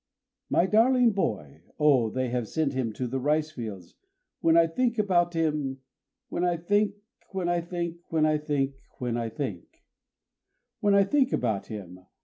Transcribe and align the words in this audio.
My 0.49 0.65
darling 0.65 1.11
boy! 1.11 1.61
Oh! 1.79 2.09
they 2.09 2.29
have 2.29 2.47
sent 2.47 2.73
him 2.73 2.91
to 2.93 3.05
the 3.05 3.19
ricefields! 3.19 3.93
When 4.39 4.57
I 4.57 4.65
think 4.65 4.97
about 4.97 5.35
him, 5.35 5.79
When 6.27 6.43
I 6.43 6.57
think, 6.57 6.95
When 7.33 7.47
I 7.47 7.61
think, 7.61 7.97
When 8.09 8.25
I 8.25 8.39
think, 8.39 8.73
When 8.97 9.15
I 9.15 9.29
think, 9.29 9.83
When 10.79 10.95
I 10.95 11.03
think 11.03 11.31
about 11.33 11.67
him! 11.67 11.99